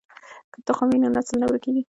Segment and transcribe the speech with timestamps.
[0.53, 1.79] که تخم وي نو نسل نه ورکېږي.